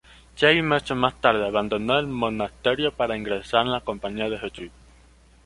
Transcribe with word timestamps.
Seis 0.33 0.63
meses 0.63 0.97
más 0.97 1.21
tarde 1.21 1.45
abandonó 1.45 1.99
el 1.99 2.07
monasterio 2.07 2.91
para 2.91 3.15
ingresar 3.15 3.67
en 3.67 3.71
la 3.71 3.81
Compañía 3.81 4.31
de 4.31 4.39
Jesús. 4.39 4.71